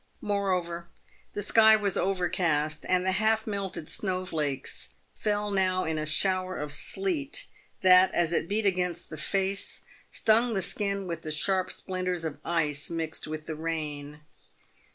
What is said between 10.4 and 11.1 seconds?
the skin